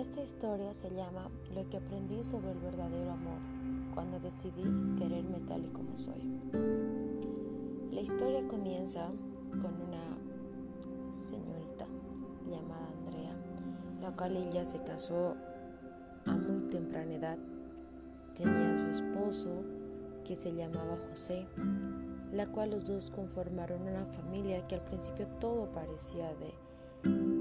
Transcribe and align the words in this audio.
Esta 0.00 0.22
historia 0.22 0.72
se 0.72 0.88
llama 0.88 1.28
Lo 1.54 1.68
que 1.68 1.76
aprendí 1.76 2.24
sobre 2.24 2.52
el 2.52 2.58
verdadero 2.58 3.10
amor 3.10 3.36
cuando 3.92 4.18
decidí 4.18 4.62
quererme 4.96 5.40
tal 5.46 5.66
y 5.66 5.68
como 5.68 5.98
soy. 5.98 6.40
La 7.92 8.00
historia 8.00 8.48
comienza 8.48 9.08
con 9.60 9.74
una 9.74 10.16
señorita 11.12 11.84
llamada 12.48 12.88
Andrea, 12.98 13.36
la 14.00 14.16
cual 14.16 14.38
ella 14.38 14.64
se 14.64 14.82
casó 14.84 15.36
a 16.24 16.32
muy 16.34 16.70
temprana 16.70 17.12
edad. 17.12 17.38
Tenía 18.34 18.78
su 18.78 18.86
esposo 18.86 19.50
que 20.24 20.34
se 20.34 20.54
llamaba 20.54 20.96
José, 21.10 21.46
la 22.32 22.46
cual 22.46 22.70
los 22.70 22.86
dos 22.86 23.10
conformaron 23.10 23.82
una 23.82 24.06
familia 24.06 24.66
que 24.66 24.76
al 24.76 24.84
principio 24.84 25.26
todo 25.38 25.70
parecía 25.72 26.34
de. 26.36 27.39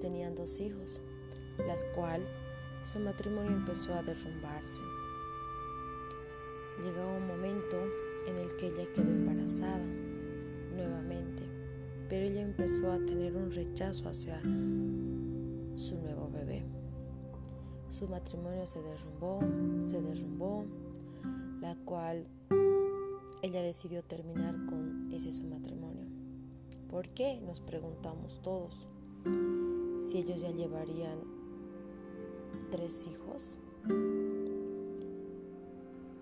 Tenían 0.00 0.34
dos 0.34 0.60
hijos, 0.60 1.00
las 1.66 1.84
cual 1.94 2.22
su 2.82 2.98
matrimonio 2.98 3.52
empezó 3.52 3.94
a 3.94 4.02
derrumbarse. 4.02 4.82
Llegó 6.82 7.16
un 7.16 7.26
momento 7.26 7.76
en 8.26 8.38
el 8.38 8.54
que 8.56 8.66
ella 8.68 8.84
quedó 8.92 9.08
embarazada 9.08 9.86
nuevamente, 10.74 11.44
pero 12.08 12.26
ella 12.26 12.42
empezó 12.42 12.92
a 12.92 12.98
tener 13.06 13.34
un 13.36 13.50
rechazo 13.50 14.08
hacia 14.08 14.40
su 14.42 15.98
nuevo 16.02 16.30
bebé. 16.30 16.64
Su 17.88 18.08
matrimonio 18.08 18.66
se 18.66 18.82
derrumbó, 18.82 19.38
se 19.82 20.02
derrumbó, 20.02 20.66
la 21.60 21.76
cual 21.84 22.26
ella 23.42 23.62
decidió 23.62 24.02
terminar 24.02 24.54
con 24.66 25.10
ese 25.12 25.32
su 25.32 25.44
matrimonio. 25.44 26.06
¿Por 26.88 27.08
qué? 27.10 27.40
Nos 27.40 27.60
preguntamos 27.60 28.42
todos. 28.42 28.88
Si 30.04 30.18
ellos 30.18 30.42
ya 30.42 30.50
llevarían 30.50 31.18
tres 32.70 33.06
hijos. 33.06 33.62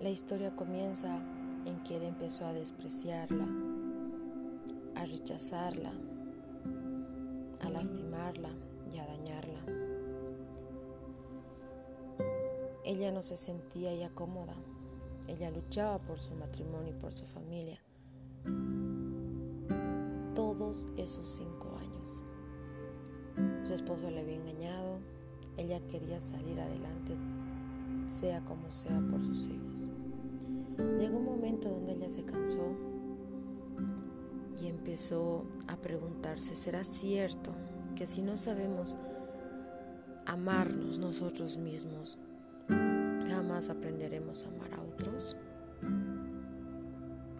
La 0.01 0.09
historia 0.09 0.55
comienza 0.55 1.21
en 1.67 1.83
que 1.83 1.97
él 1.97 2.05
empezó 2.05 2.47
a 2.47 2.53
despreciarla, 2.53 3.49
a 4.95 5.05
rechazarla, 5.05 5.93
a 7.61 7.71
lastimarla 7.71 8.51
y 8.95 8.99
a 8.99 9.07
dañarla. 9.07 9.61
Ella 12.85 13.11
no 13.11 13.23
se 13.23 13.37
sentía 13.37 13.93
ya 13.97 14.11
cómoda. 14.11 14.55
Ella 15.27 15.51
luchaba 15.51 15.99
por 15.99 16.21
su 16.21 16.37
matrimonio 16.37 16.91
y 16.91 17.01
por 17.01 17.13
su 17.13 17.27
familia. 17.27 17.81
Todos 20.37 20.87
esos 20.97 21.29
cinco 21.35 21.77
años. 21.81 22.23
Su 23.63 23.75
esposo 23.75 24.11
le 24.11 24.21
había 24.21 24.37
engañado. 24.37 24.99
Ella 25.57 25.81
quería 25.89 26.19
salir 26.19 26.59
adelante, 26.61 27.17
sea 28.09 28.41
como 28.45 28.71
sea, 28.71 29.01
por 29.11 29.25
sus 29.25 29.49
hijos. 29.49 29.89
Llegó 30.99 31.19
un 31.19 31.25
momento 31.25 31.69
donde 31.69 31.93
ella 31.93 32.09
se 32.09 32.25
cansó 32.25 32.75
y 34.61 34.67
empezó 34.67 35.45
a 35.69 35.77
preguntarse, 35.77 36.55
¿será 36.55 36.85
cierto 36.85 37.53
que 37.95 38.07
si 38.07 38.23
no 38.23 38.37
sabemos 38.37 38.99
amarnos 40.27 40.99
nosotros 40.99 41.59
mismos, 41.59 42.19
jamás 43.29 43.69
aprenderemos 43.69 44.45
a 44.45 44.49
amar 44.49 44.75
a 44.75 44.83
otros? 44.83 45.37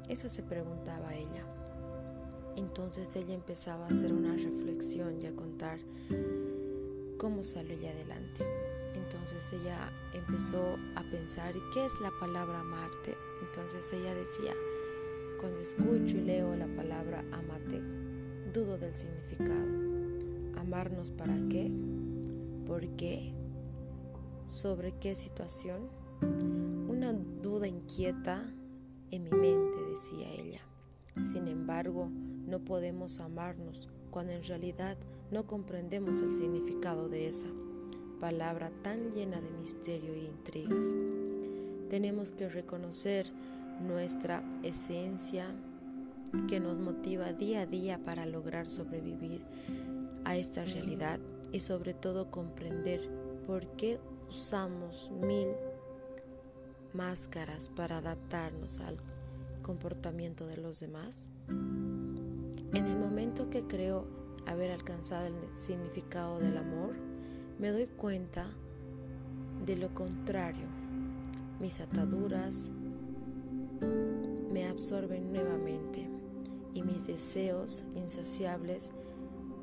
Eso 0.09 0.29
se 0.29 0.43
preguntaba 0.43 1.15
ella. 1.15 1.47
Entonces 2.63 3.15
ella 3.17 3.35
empezaba 3.35 3.85
a 3.85 3.89
hacer 3.89 4.13
una 4.13 4.35
reflexión 4.35 5.21
y 5.21 5.27
a 5.27 5.35
contar 5.35 5.79
cómo 7.19 7.43
salió 7.43 7.75
ella 7.75 7.91
adelante. 7.91 8.45
Entonces 8.95 9.53
ella 9.53 9.91
empezó 10.15 10.77
a 10.95 11.03
pensar, 11.11 11.55
¿qué 11.75 11.85
es 11.85 12.01
la 12.01 12.13
palabra 12.21 12.61
amarte? 12.61 13.17
Entonces 13.43 13.93
ella 13.93 14.15
decía, 14.15 14.53
cuando 15.41 15.59
escucho 15.61 16.17
y 16.17 16.23
leo 16.23 16.55
la 16.55 16.69
palabra 16.69 17.25
amate, 17.33 17.83
dudo 18.53 18.79
del 18.79 18.95
significado. 18.97 19.67
¿Amarnos 20.57 21.11
para 21.11 21.35
qué? 21.51 21.71
¿Por 22.67 22.87
qué? 22.97 23.35
¿Sobre 24.47 24.93
qué 25.01 25.17
situación? 25.17 25.89
Una 26.89 27.13
duda 27.13 27.67
inquieta 27.67 28.41
en 29.11 29.25
mi 29.25 29.31
mente, 29.31 29.83
decía 29.91 30.29
ella. 30.31 30.61
Sin 31.25 31.49
embargo, 31.49 32.09
no 32.47 32.61
podemos 32.61 33.21
amarnos 33.21 33.89
cuando 34.11 34.33
en 34.33 34.45
realidad 34.45 34.97
no 35.31 35.47
comprendemos 35.47 36.21
el 36.21 36.33
significado 36.33 37.09
de 37.09 37.27
esa 37.27 37.49
palabra 38.21 38.71
tan 38.83 39.11
llena 39.11 39.41
de 39.41 39.51
misterio 39.51 40.13
e 40.13 40.25
intrigas. 40.25 40.95
Tenemos 41.89 42.33
que 42.33 42.49
reconocer 42.49 43.27
nuestra 43.81 44.43
esencia 44.63 45.47
que 46.49 46.61
nos 46.61 46.79
motiva 46.79 47.33
día 47.33 47.63
a 47.63 47.67
día 47.67 47.99
para 48.05 48.27
lograr 48.27 48.71
sobrevivir 48.71 49.43
a 50.25 50.37
esta 50.37 50.65
realidad 50.65 51.19
y 51.53 51.61
sobre 51.61 51.95
todo 51.95 52.31
comprender 52.31 53.01
por 53.47 53.67
qué 53.77 53.99
usamos 54.29 55.11
mil 55.11 55.49
máscaras 56.93 57.71
para 57.75 57.99
adaptarnos 57.99 58.79
al 58.81 58.99
comportamiento 59.63 60.47
de 60.47 60.57
los 60.59 60.81
demás. 60.81 61.27
En 62.75 62.87
el 62.87 62.99
momento 62.99 63.51
que 63.51 63.67
creo 63.67 64.07
haber 64.47 64.71
alcanzado 64.71 65.27
el 65.27 65.35
significado 65.55 66.39
del 66.39 66.57
amor, 66.57 66.95
me 67.59 67.71
doy 67.71 67.87
cuenta 67.87 68.47
de 69.67 69.77
lo 69.77 69.93
contrario. 69.95 70.67
Mis 71.61 71.81
ataduras 71.81 72.73
me 74.51 74.67
absorben 74.69 75.33
nuevamente 75.33 76.09
y 76.73 76.83
mis 76.83 77.07
deseos 77.07 77.85
insaciables 77.95 78.93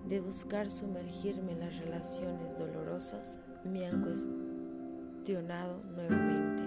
de 0.08 0.20
buscar 0.22 0.70
sumergirme 0.70 1.54
en 1.54 1.60
las 1.62 1.78
relaciones 1.80 2.58
dolorosas 2.58 3.40
me 3.64 3.88
han 3.88 4.04
cuestionado 4.04 5.82
nuevamente. 5.96 6.64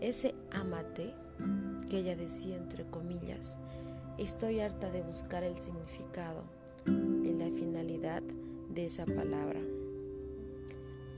Ese 0.00 0.34
amate 0.52 1.14
que 1.90 1.98
ella 1.98 2.14
decía 2.14 2.56
entre 2.56 2.84
comillas, 2.86 3.58
estoy 4.18 4.60
harta 4.60 4.90
de 4.90 5.02
buscar 5.02 5.42
el 5.42 5.58
significado 5.58 6.44
en 6.86 7.38
la 7.38 7.46
finalidad 7.46 8.22
de 8.22 8.86
esa 8.86 9.04
palabra. 9.06 9.60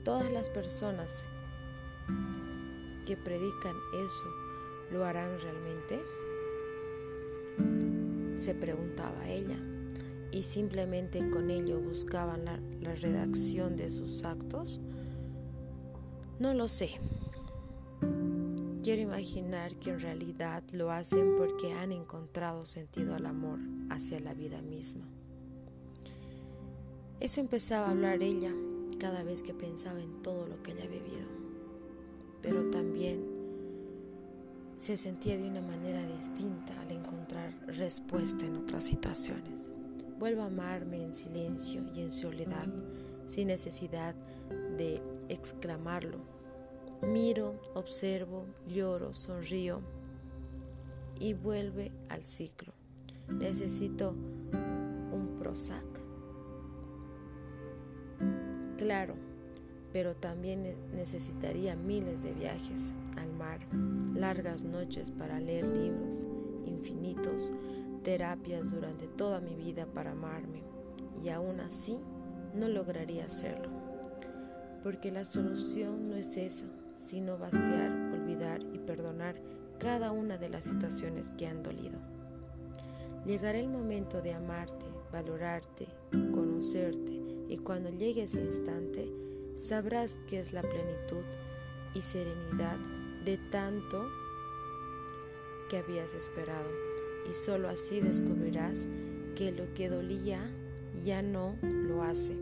Todas 0.03 0.31
las 0.31 0.49
personas 0.49 1.27
que 3.05 3.15
predican 3.17 3.75
eso 4.05 4.25
lo 4.91 5.05
harán 5.05 5.39
realmente? 5.39 6.03
Se 8.35 8.55
preguntaba 8.55 9.27
ella 9.27 9.57
y 10.31 10.43
simplemente 10.43 11.29
con 11.29 11.49
ello 11.49 11.79
buscaban 11.79 12.45
la 12.45 12.95
redacción 12.95 13.75
de 13.75 13.89
sus 13.89 14.23
actos. 14.23 14.81
No 16.39 16.53
lo 16.53 16.67
sé. 16.67 16.91
Quiero 18.81 19.01
imaginar 19.01 19.75
que 19.75 19.89
en 19.89 19.99
realidad 19.99 20.63
lo 20.71 20.89
hacen 20.89 21.35
porque 21.37 21.73
han 21.73 21.91
encontrado 21.91 22.65
sentido 22.65 23.13
al 23.13 23.25
amor 23.25 23.59
hacia 23.89 24.21
la 24.21 24.33
vida 24.33 24.61
misma. 24.61 25.05
Eso 27.19 27.41
empezaba 27.41 27.87
a 27.87 27.91
hablar 27.91 28.23
ella 28.23 28.53
cada 28.97 29.23
vez 29.23 29.43
que 29.43 29.53
pensaba 29.53 29.99
en 29.99 30.21
todo 30.21 30.47
lo 30.47 30.63
que 30.63 30.71
ella 30.71 30.85
ha 30.85 30.87
vivido, 30.87 31.27
pero 32.41 32.69
también 32.69 33.21
se 34.77 34.95
sentía 34.95 35.35
de 35.35 35.49
una 35.49 35.61
manera 35.61 36.01
distinta 36.15 36.79
al 36.79 36.91
encontrar 36.93 37.53
respuesta 37.67 38.45
en 38.45 38.55
otras 38.55 38.85
situaciones. 38.85 39.69
Vuelvo 40.17 40.43
a 40.43 40.45
amarme 40.45 41.03
en 41.03 41.13
silencio 41.13 41.83
y 41.93 41.99
en 41.99 42.13
soledad, 42.13 42.67
sin 43.27 43.49
necesidad 43.49 44.15
de 44.77 45.01
exclamarlo. 45.27 46.38
Miro, 47.01 47.55
observo, 47.75 48.45
lloro, 48.67 49.13
sonrío 49.13 49.79
y 51.19 51.33
vuelve 51.33 51.91
al 52.09 52.23
ciclo. 52.23 52.73
Necesito 53.29 54.11
un 54.11 55.37
Prozac. 55.39 55.85
Claro, 58.77 59.15
pero 59.91 60.15
también 60.15 60.75
necesitaría 60.93 61.75
miles 61.75 62.23
de 62.23 62.33
viajes 62.33 62.93
al 63.17 63.31
mar, 63.33 63.59
largas 64.13 64.63
noches 64.63 65.09
para 65.09 65.39
leer 65.39 65.65
libros 65.65 66.27
infinitos, 66.65 67.53
terapias 68.03 68.71
durante 68.71 69.07
toda 69.07 69.41
mi 69.41 69.55
vida 69.55 69.85
para 69.85 70.11
amarme 70.11 70.63
y 71.23 71.29
aún 71.29 71.59
así 71.59 71.99
no 72.55 72.67
lograría 72.67 73.25
hacerlo. 73.25 73.69
Porque 74.83 75.11
la 75.11 75.25
solución 75.25 76.09
no 76.09 76.15
es 76.15 76.37
esa, 76.37 76.65
sino 76.99 77.37
vaciar, 77.37 77.91
olvidar 78.13 78.61
y 78.73 78.77
perdonar 78.79 79.41
cada 79.79 80.11
una 80.11 80.37
de 80.37 80.49
las 80.49 80.65
situaciones 80.65 81.31
que 81.37 81.47
han 81.47 81.63
dolido. 81.63 81.99
Llegará 83.25 83.57
el 83.59 83.69
momento 83.69 84.21
de 84.21 84.33
amarte, 84.33 84.85
valorarte, 85.11 85.87
conocerte 86.11 87.13
y 87.47 87.57
cuando 87.57 87.89
llegue 87.89 88.23
ese 88.23 88.43
instante, 88.43 89.11
sabrás 89.55 90.19
que 90.27 90.39
es 90.39 90.53
la 90.53 90.61
plenitud 90.61 91.25
y 91.95 92.01
serenidad 92.01 92.77
de 93.25 93.37
tanto 93.49 94.07
que 95.69 95.77
habías 95.77 96.13
esperado. 96.13 96.69
Y 97.29 97.33
solo 97.33 97.69
así 97.69 97.99
descubrirás 97.99 98.87
que 99.35 99.51
lo 99.51 99.73
que 99.73 99.89
dolía 99.89 100.39
ya 101.03 101.21
no 101.21 101.55
lo 101.61 102.03
hace. 102.03 102.37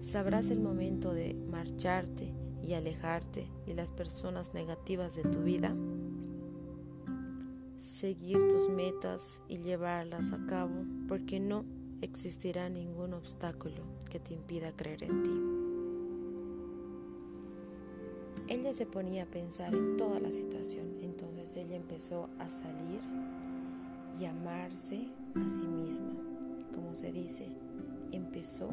Sabrás 0.00 0.50
el 0.50 0.60
momento 0.60 1.12
de 1.12 1.34
marcharte 1.50 2.32
y 2.62 2.74
alejarte 2.74 3.50
y 3.66 3.72
las 3.72 3.92
personas 3.92 4.54
negativas 4.54 5.16
de 5.16 5.22
tu 5.22 5.42
vida, 5.42 5.74
seguir 7.76 8.38
tus 8.48 8.68
metas 8.68 9.42
y 9.48 9.58
llevarlas 9.58 10.32
a 10.32 10.44
cabo 10.46 10.84
porque 11.06 11.40
no 11.40 11.64
existirá 12.02 12.68
ningún 12.68 13.14
obstáculo 13.14 13.82
que 14.10 14.20
te 14.20 14.34
impida 14.34 14.72
creer 14.72 15.04
en 15.04 15.22
ti. 15.22 15.58
Ella 18.48 18.72
se 18.72 18.86
ponía 18.86 19.24
a 19.24 19.26
pensar 19.26 19.74
en 19.74 19.96
toda 19.96 20.20
la 20.20 20.32
situación, 20.32 20.96
entonces 21.02 21.54
ella 21.56 21.76
empezó 21.76 22.30
a 22.38 22.48
salir 22.48 23.00
y 24.18 24.24
amarse 24.24 25.08
a 25.34 25.48
sí 25.48 25.66
misma, 25.66 26.14
como 26.74 26.94
se 26.94 27.12
dice, 27.12 27.48
empezó 28.10 28.70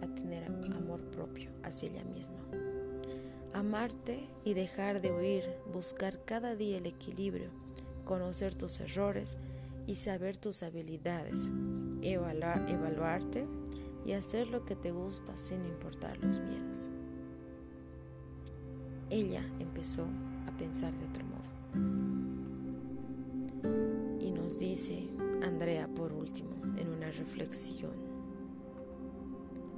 a 0.00 0.06
tener 0.14 0.44
amor 0.44 1.02
propio 1.10 1.50
hacia 1.62 1.90
ella 1.90 2.04
misma. 2.04 2.67
Amarte 3.54 4.28
y 4.44 4.54
dejar 4.54 5.00
de 5.00 5.12
huir, 5.12 5.44
buscar 5.72 6.24
cada 6.24 6.54
día 6.54 6.78
el 6.78 6.86
equilibrio, 6.86 7.50
conocer 8.04 8.54
tus 8.54 8.80
errores 8.80 9.38
y 9.86 9.94
saber 9.94 10.36
tus 10.36 10.62
habilidades, 10.62 11.48
evaluar, 12.02 12.70
evaluarte 12.70 13.46
y 14.04 14.12
hacer 14.12 14.48
lo 14.48 14.64
que 14.64 14.76
te 14.76 14.92
gusta 14.92 15.36
sin 15.36 15.64
importar 15.64 16.18
los 16.18 16.40
miedos. 16.40 16.90
Ella 19.10 19.42
empezó 19.58 20.06
a 20.46 20.56
pensar 20.56 20.92
de 20.98 21.06
otro 21.06 21.24
modo. 21.24 21.48
Y 24.20 24.30
nos 24.30 24.58
dice 24.58 25.08
Andrea 25.42 25.88
por 25.88 26.12
último 26.12 26.50
en 26.76 26.88
una 26.88 27.10
reflexión. 27.10 27.92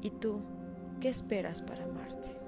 ¿Y 0.02 0.10
tú 0.10 0.40
qué 1.00 1.08
esperas 1.08 1.62
para 1.62 1.84
amarte? 1.84 2.39